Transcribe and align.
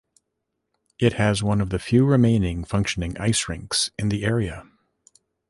It 0.97 1.13
has 1.13 1.43
one 1.43 1.61
of 1.61 1.69
the 1.69 1.77
few 1.77 2.05
remaining 2.05 2.63
functioning 2.65 3.15
ice-rinks 3.19 3.91
in 3.99 4.09
the 4.09 4.25
area. 4.25 4.65